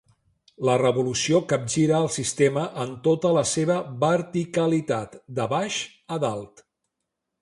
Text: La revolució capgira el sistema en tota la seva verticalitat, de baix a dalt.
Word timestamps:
La 0.67 0.75
revolució 0.81 1.41
capgira 1.51 1.99
el 2.05 2.09
sistema 2.15 2.63
en 2.85 2.95
tota 3.09 3.33
la 3.39 3.43
seva 3.51 3.77
verticalitat, 4.07 5.15
de 5.41 5.47
baix 5.53 5.79
a 6.17 6.23
dalt. 6.25 6.65